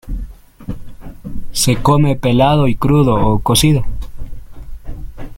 [1.51, 3.85] Se come pelado y crudo o cocido.